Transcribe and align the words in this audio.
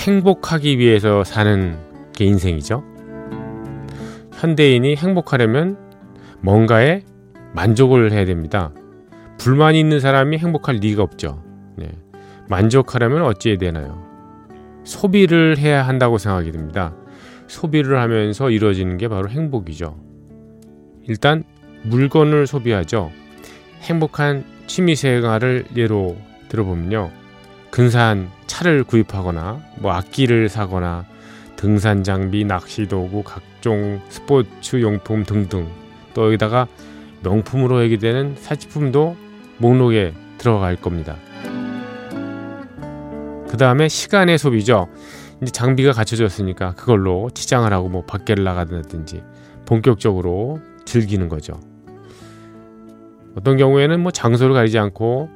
행복하기 0.00 0.78
위해서 0.78 1.24
사는 1.24 1.76
게 2.14 2.24
인생이죠. 2.24 2.82
현대인이 4.32 4.96
행복하려면 4.96 5.76
뭔가에 6.40 7.02
만족을 7.52 8.10
해야 8.10 8.24
됩니다. 8.24 8.72
불만이 9.38 9.78
있는 9.78 10.00
사람이 10.00 10.38
행복할 10.38 10.76
리가 10.76 11.02
없죠. 11.02 11.42
네. 11.76 11.90
만족하려면 12.48 13.22
어찌해야 13.24 13.58
되나요? 13.58 14.02
소비를 14.84 15.58
해야 15.58 15.86
한다고 15.86 16.16
생각이 16.16 16.50
됩니다. 16.50 16.94
소비를 17.46 18.00
하면서 18.00 18.48
이루어지는 18.48 18.96
게 18.96 19.06
바로 19.06 19.28
행복이죠. 19.28 19.98
일단 21.08 21.44
물건을 21.82 22.46
소비하죠. 22.46 23.10
행복한 23.82 24.44
취미 24.66 24.96
생활을 24.96 25.66
예로 25.76 26.16
들어보면요. 26.48 27.19
근사한 27.70 28.30
차를 28.46 28.84
구입하거나 28.84 29.60
뭐 29.78 29.92
악기를 29.92 30.48
사거나 30.48 31.04
등산 31.56 32.02
장비, 32.02 32.44
낚시 32.44 32.88
도구, 32.88 33.22
각종 33.22 34.00
스포츠 34.08 34.80
용품 34.80 35.24
등등 35.24 35.68
또 36.14 36.26
여기다가 36.26 36.66
명품으로 37.22 37.82
얘기되는 37.82 38.36
사치품도 38.38 39.16
목록에 39.58 40.14
들어갈 40.38 40.76
겁니다. 40.76 41.16
그 43.48 43.56
다음에 43.56 43.88
시간의 43.88 44.38
소비죠. 44.38 44.88
이제 45.42 45.50
장비가 45.52 45.92
갖춰졌으니까 45.92 46.74
그걸로 46.74 47.30
치장을 47.34 47.70
하고 47.72 47.88
뭐 47.88 48.04
밖에를 48.04 48.44
나가든지 48.44 49.22
본격적으로 49.66 50.60
즐기는 50.84 51.28
거죠. 51.28 51.60
어떤 53.36 53.56
경우에는 53.56 54.00
뭐 54.00 54.12
장소를 54.12 54.54
가리지 54.54 54.78
않고 54.78 55.28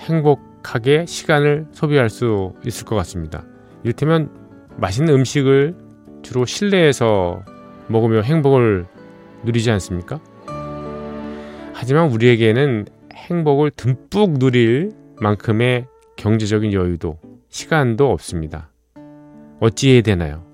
행복 0.00 0.53
하게 0.64 1.06
시간을 1.06 1.66
소비할 1.72 2.10
수 2.10 2.54
있을 2.64 2.84
것 2.86 2.96
같습니다. 2.96 3.44
이를테면 3.82 4.30
맛있는 4.76 5.14
음식을 5.14 5.76
주로 6.22 6.46
실내에서 6.46 7.44
먹으며 7.88 8.22
행복을 8.22 8.86
누리지 9.44 9.70
않습니까? 9.72 10.20
하지만 11.74 12.10
우리에게는 12.10 12.86
행복을 13.12 13.70
듬뿍 13.70 14.38
누릴 14.38 14.92
만큼의 15.20 15.86
경제적인 16.16 16.72
여유도 16.72 17.18
시간도 17.48 18.10
없습니다. 18.10 18.70
어찌해야 19.60 20.02
되나요? 20.02 20.44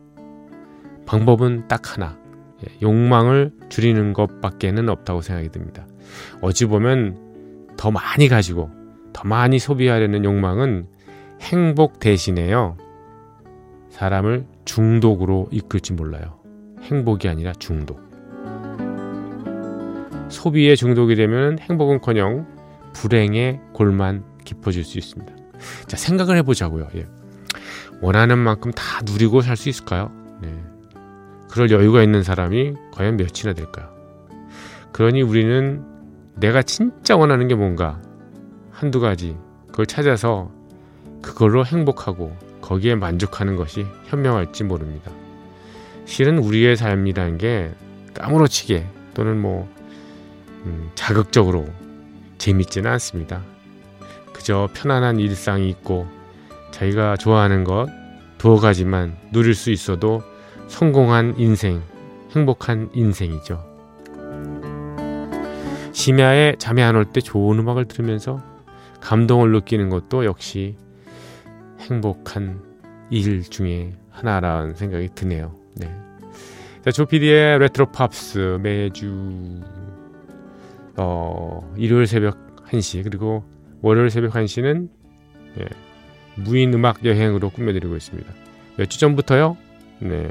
방법은 1.06 1.68
딱 1.68 1.92
하나. 1.96 2.18
예, 2.62 2.76
욕망을 2.82 3.52
줄이는 3.68 4.12
것밖에는 4.12 4.88
없다고 4.88 5.22
생각이 5.22 5.48
듭니다. 5.50 5.86
어찌 6.42 6.66
보면 6.66 7.16
더 7.76 7.90
많이 7.90 8.28
가지고 8.28 8.70
더 9.20 9.28
많이 9.28 9.58
소비하려는 9.58 10.24
욕망은 10.24 10.86
행복 11.42 12.00
대신에요. 12.00 12.78
사람을 13.90 14.46
중독으로 14.64 15.48
이끌지 15.50 15.92
몰라요. 15.92 16.38
행복이 16.80 17.28
아니라 17.28 17.52
중독. 17.58 18.00
소비에 20.30 20.74
중독이 20.74 21.16
되면 21.16 21.58
행복은커녕 21.58 22.46
불행의 22.94 23.60
골만 23.74 24.24
깊어질 24.44 24.84
수 24.84 24.96
있습니다. 24.96 25.34
자 25.86 25.96
생각을 25.98 26.36
해보자고요. 26.38 26.88
예. 26.94 27.06
원하는 28.00 28.38
만큼 28.38 28.70
다 28.70 29.02
누리고 29.04 29.42
살 29.42 29.54
수 29.56 29.68
있을까요? 29.68 30.10
네. 30.40 30.48
그럴 31.50 31.70
여유가 31.70 32.02
있는 32.02 32.22
사람이 32.22 32.74
과연 32.92 33.18
몇이나 33.18 33.52
될까요? 33.54 33.90
그러니 34.92 35.20
우리는 35.20 35.84
내가 36.36 36.62
진짜 36.62 37.16
원하는 37.16 37.48
게 37.48 37.54
뭔가 37.54 38.00
한두 38.80 38.98
가지 38.98 39.36
그걸 39.66 39.84
찾아서 39.84 40.50
그걸로 41.20 41.66
행복하고 41.66 42.34
거기에 42.62 42.94
만족하는 42.94 43.56
것이 43.56 43.84
현명할지 44.06 44.64
모릅니다. 44.64 45.10
실은 46.06 46.38
우리의 46.38 46.78
삶이라는 46.78 47.36
게 47.36 47.72
까무러치게 48.14 48.86
또는 49.12 49.38
뭐 49.38 49.68
음, 50.64 50.90
자극적으로 50.94 51.66
재밌지는 52.38 52.90
않습니다. 52.92 53.42
그저 54.32 54.66
편안한 54.72 55.18
일상이 55.20 55.68
있고 55.68 56.06
자기가 56.70 57.18
좋아하는 57.18 57.64
것 57.64 57.86
두어 58.38 58.56
가지만 58.56 59.14
누릴 59.30 59.54
수 59.54 59.70
있어도 59.70 60.22
성공한 60.68 61.34
인생, 61.36 61.82
행복한 62.34 62.88
인생이죠. 62.94 63.62
심야에 65.92 66.54
잠이 66.58 66.82
안 66.82 66.96
올 66.96 67.04
때 67.04 67.20
좋은 67.20 67.58
음악을 67.58 67.84
들으면서 67.84 68.40
감동을 69.00 69.52
느끼는 69.52 69.88
것도 69.90 70.24
역시 70.24 70.76
행복한 71.80 72.62
일 73.10 73.42
중에 73.42 73.94
하나라는 74.10 74.74
생각이 74.74 75.08
드네요. 75.14 75.54
네. 75.76 75.90
자, 76.84 76.90
조피디의 76.90 77.58
레트로 77.58 77.86
팝스 77.92 78.58
매주 78.62 79.60
어, 80.96 81.72
일요일 81.76 82.06
새벽 82.06 82.64
1시 82.66 83.04
그리고 83.04 83.44
월요일 83.82 84.10
새벽 84.10 84.32
1시는 84.34 84.88
예, 85.58 85.64
무인 86.36 86.72
음악 86.74 87.04
여행으로 87.04 87.50
꾸며드리고 87.50 87.96
있습니다. 87.96 88.32
몇 88.76 88.88
주 88.88 88.98
전부터요. 88.98 89.56
네, 90.00 90.30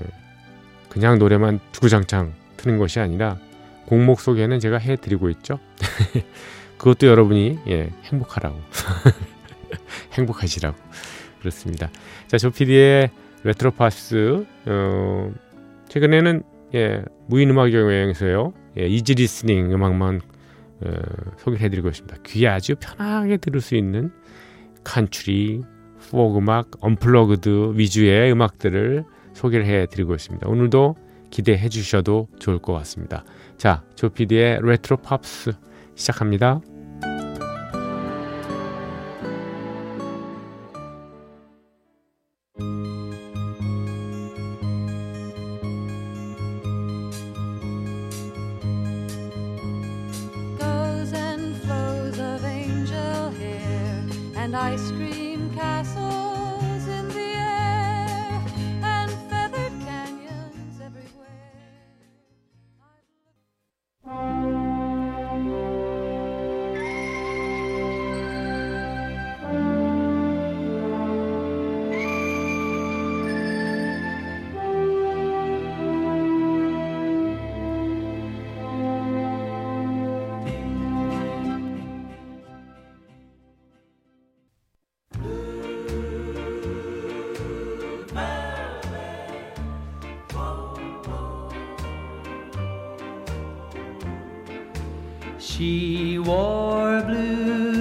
그냥 0.89 1.19
노래만 1.19 1.59
주구장창 1.71 2.33
트는 2.57 2.77
것이 2.77 2.99
아니라 2.99 3.37
곡목 3.85 4.19
소개는 4.21 4.59
제가 4.59 4.77
해드리고 4.77 5.29
있죠. 5.31 5.59
그것도 6.79 7.07
여러분이 7.07 7.59
예, 7.67 7.91
행복하라고 8.05 8.57
행복하시라고 10.17 10.75
그렇습니다. 11.39 11.91
자, 12.27 12.37
조피디의 12.37 13.11
레트로 13.43 13.98
팝스 13.98 14.45
어, 14.65 15.31
최근에는 15.89 16.43
예, 16.75 17.03
무인 17.27 17.49
음악 17.49 17.73
여행에서요. 17.73 18.53
예, 18.79 18.87
easy 18.87 19.15
listening 19.15 19.71
음악만 19.73 20.21
어, 20.81 20.91
소개를 21.37 21.65
해드리고 21.65 21.89
있습니다. 21.89 22.17
귀에 22.25 22.47
아주 22.47 22.75
편하게 22.79 23.37
들을 23.37 23.59
수 23.59 23.75
있는 23.75 24.11
칸츄리, 24.85 25.61
포크 26.09 26.37
음악, 26.37 26.71
unplugged 26.79 27.73
위주의 27.75 28.31
음악들을 28.31 29.03
소개를 29.33 29.65
해드리고 29.65 30.15
있습니다. 30.15 30.47
오늘도 30.47 30.95
기대해 31.29 31.67
주셔도 31.67 32.29
좋을 32.39 32.59
것 32.59 32.71
같습니다. 32.73 33.25
자, 33.57 33.83
조피디의 33.95 34.59
레트로 34.63 34.97
팝스 34.97 35.51
시작합니다. 35.95 36.61
and 54.55 54.97
cream. 54.97 55.08
sea 96.09 96.17
wore 96.17 97.03
blue. 97.03 97.78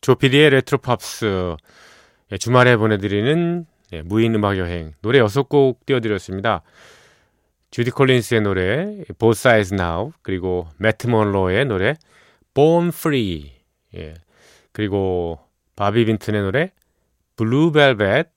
조피디의 0.00 0.50
레트로 0.50 0.78
팝스 0.78 1.56
예, 2.32 2.38
주말에 2.38 2.76
보내드리는 2.76 3.66
예, 3.92 4.02
무인 4.02 4.34
음악 4.34 4.56
여행 4.58 4.94
노래 5.02 5.20
6곡 5.20 5.84
띄워드렸습니다. 5.84 6.62
주디 7.70 7.90
콜린스의 7.90 8.40
노래 8.40 9.04
Both 9.18 9.40
Sides 9.40 9.74
Now 9.74 10.12
그리고 10.22 10.68
매트 10.78 11.06
먼로의 11.06 11.66
노래 11.66 11.96
Born 12.54 12.88
Free 12.88 13.52
예, 13.94 14.14
그리고 14.72 15.38
바비 15.76 16.04
빈튼의 16.04 16.42
노래 16.42 16.72
Blue 17.36 17.72
Velvet 17.72 18.30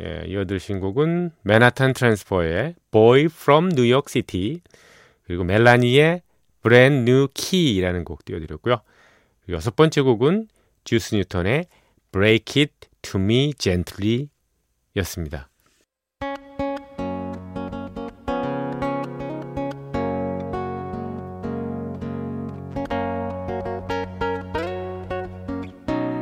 예, 0.00 0.24
이어드린 0.26 0.80
곡은 0.80 1.32
맨하탄 1.42 1.92
트랜스퍼의 1.92 2.74
Boy 2.90 3.24
from 3.24 3.70
New 3.72 3.90
York 3.90 4.10
City 4.10 4.60
그리고 5.24 5.44
멜라니의 5.44 6.22
Brand 6.62 7.10
New 7.10 7.28
Key라는 7.34 8.04
곡 8.04 8.24
띄워드렸고요. 8.24 8.80
여섯 9.48 9.76
번째 9.76 10.00
곡은 10.02 10.48
주스 10.84 11.14
뉴턴의 11.14 11.66
Break 12.10 12.62
It 12.62 12.88
To 13.02 13.20
Me 13.20 13.52
Gently 13.54 14.28
였습니다. 14.96 15.48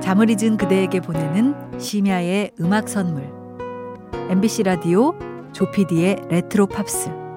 잠을 0.00 0.28
잊은 0.28 0.56
그대에게 0.56 1.00
보내는 1.00 1.78
심야의 1.78 2.52
음악 2.60 2.88
선물. 2.88 3.32
MBC 4.28 4.64
라디오 4.64 5.14
조피디의 5.52 6.22
레트로 6.28 6.66
팝스. 6.66 7.29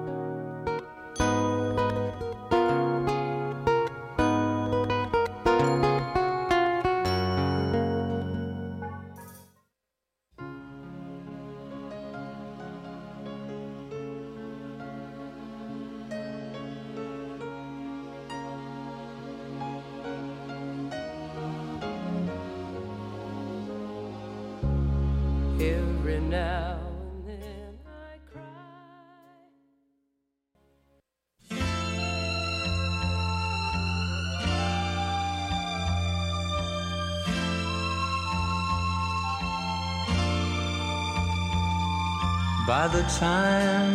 By 42.66 42.88
the 42.88 43.02
time 43.18 43.94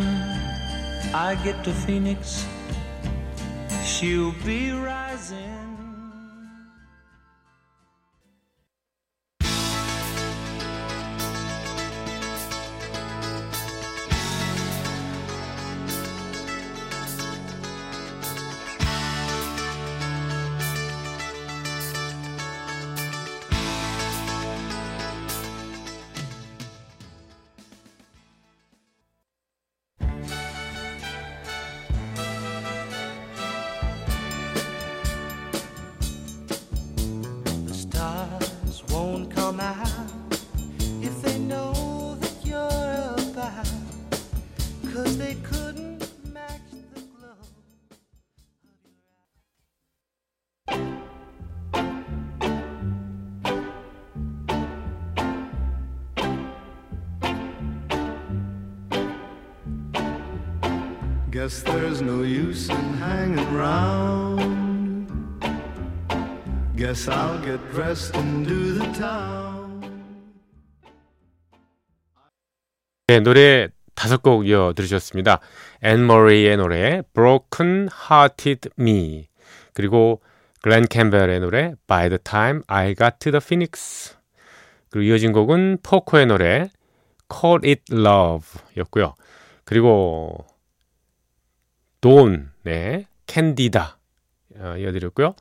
I 1.12 1.34
get 1.42 1.64
to 1.64 1.72
Phoenix, 1.72 2.46
she'll 3.84 4.32
be 4.44 4.70
rising. 4.70 5.69
Guess 61.30 61.62
there's 61.62 62.02
no 62.02 62.22
use 62.22 62.68
in 62.68 62.94
hanging 62.98 63.54
round. 63.54 65.06
Guess 66.74 67.06
I'll 67.06 67.38
get 67.38 67.60
dressed 67.70 68.16
and 68.16 68.44
do 68.44 68.74
the 68.74 68.90
town. 68.98 69.80
네, 73.06 73.20
노래 73.20 73.68
다섯 73.94 74.22
곡 74.22 74.48
이어 74.48 74.72
들으셨습니다. 74.74 75.38
앤 75.84 76.04
머레이의 76.04 76.56
노래 76.56 77.02
Broken 77.14 77.88
Hearted 78.10 78.70
Me 78.76 79.28
그리고 79.72 80.20
글렌 80.62 80.84
캠벨의 80.84 81.38
노래 81.38 81.74
By 81.86 82.08
the 82.08 82.18
Time 82.18 82.62
I 82.66 82.96
Got 82.96 83.18
to 83.20 83.30
the 83.30 83.40
Phoenix 83.40 84.16
그리고 84.90 85.04
이어진 85.04 85.30
곡은 85.30 85.78
포코의 85.84 86.26
노래 86.26 86.70
Call 87.32 87.60
It 87.64 87.82
Love 87.92 88.60
였고요. 88.76 89.14
그리고 89.64 90.44
돈, 92.00 92.50
네, 92.62 93.06
캔디다 93.26 93.98
어, 94.58 94.74
이어드렸고요. 94.78 95.34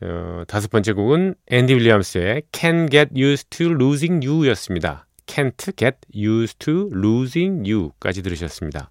어, 0.00 0.42
다섯 0.46 0.70
번째 0.70 0.92
곡은 0.92 1.34
앤디 1.48 1.74
윌리엄스의 1.74 2.42
Can't 2.52 2.90
Get 2.90 3.10
Used 3.20 3.50
to 3.50 3.70
Losing 3.70 4.26
You 4.26 4.48
였습니다. 4.50 5.06
Can't 5.26 5.76
Get 5.76 5.98
Used 6.14 6.58
to 6.58 6.90
Losing 6.92 7.68
You까지 7.68 8.22
들으셨습니다. 8.22 8.88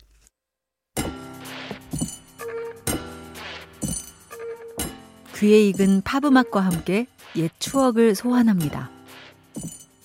귀에 5.37 5.67
익은 5.67 6.01
팝 6.01 6.25
음악과 6.25 6.61
함께 6.61 7.05
옛 7.35 7.51
추억을 7.59 8.15
소환합니다. 8.15 8.89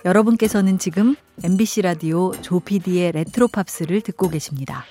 여러분께서는 0.05 0.79
지금 0.79 1.17
MBC 1.43 1.83
라디오 1.83 2.33
조피디의 2.33 3.13
레트로 3.13 3.49
팝스를 3.49 4.03
듣고 4.03 4.29
계십니다. 4.29 4.85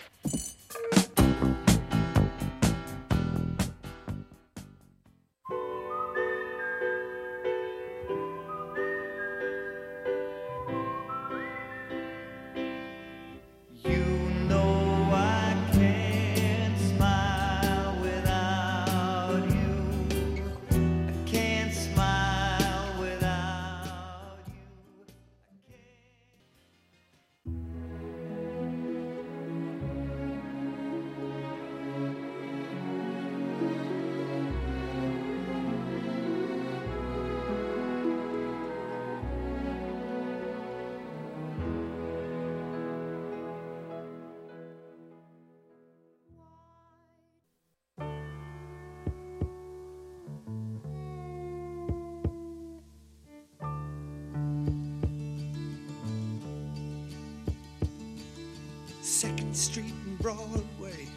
Street 59.53 59.93
and 60.05 60.17
Broadway, 60.20 61.08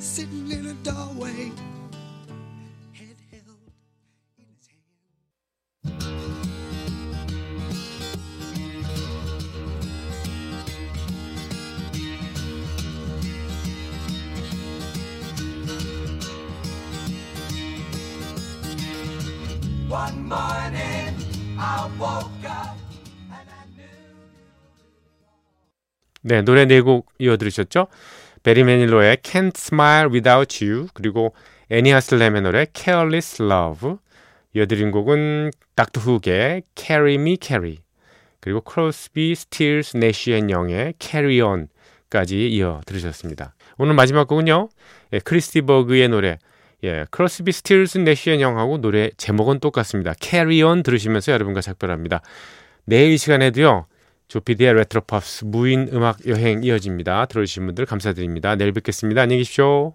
sitting 0.00 0.50
in 0.50 0.66
a 0.66 0.74
doorway, 0.82 1.52
head 2.92 3.16
held 3.30 3.70
in 4.36 4.44
his 4.56 4.66
hand. 4.66 6.02
One 19.88 20.28
morning 20.28 21.14
I 21.58 21.88
woke 21.98 22.35
네, 26.28 26.42
노래 26.42 26.64
네 26.64 26.80
곡 26.80 27.06
이어 27.20 27.36
들으셨죠? 27.36 27.86
베리 28.42 28.64
매닐로의 28.64 29.18
Can't 29.18 29.52
Smile 29.56 30.08
Without 30.12 30.64
You 30.64 30.88
그리고 30.92 31.32
애니 31.70 31.92
하슬렘의 31.92 32.42
노래 32.42 32.66
Careless 32.74 33.40
Love 33.40 33.94
이어드린 34.52 34.90
곡은 34.90 35.52
닥터 35.76 36.00
훅의 36.00 36.62
Carry 36.74 37.14
Me, 37.14 37.36
Carrie 37.40 37.76
그리고 38.40 38.60
크로스비, 38.60 39.36
스틸스, 39.36 39.98
내시 39.98 40.32
앤 40.32 40.50
영의 40.50 40.94
Carry 40.98 41.40
On까지 41.40 42.48
이어 42.48 42.80
들으셨습니다. 42.86 43.54
오늘 43.78 43.94
마지막 43.94 44.26
곡은요. 44.26 44.68
예, 45.12 45.20
크리스 45.20 45.54
디 45.54 45.62
버그의 45.62 46.08
노래 46.08 46.38
예, 46.82 47.06
크로스비, 47.12 47.52
스틸스, 47.52 47.98
내시 47.98 48.32
앤 48.32 48.40
영하고 48.40 48.80
노래 48.80 49.10
제목은 49.16 49.60
똑같습니다. 49.60 50.12
Carry 50.20 50.60
On 50.62 50.82
들으시면서 50.82 51.30
여러분과 51.30 51.60
작별합니다. 51.60 52.20
내일 52.84 53.12
이 53.12 53.16
시간에도요. 53.16 53.86
조피디의 54.28 54.74
레트로 54.74 55.02
팝스 55.02 55.44
무인 55.44 55.88
음악 55.92 56.26
여행 56.26 56.62
이어집니다. 56.64 57.26
들어주신 57.26 57.66
분들 57.66 57.86
감사드립니다. 57.86 58.56
내일 58.56 58.72
뵙겠습니다. 58.72 59.22
안녕히 59.22 59.40
계십시오. 59.40 59.92